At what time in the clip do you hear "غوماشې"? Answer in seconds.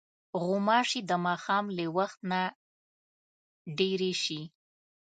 0.45-1.01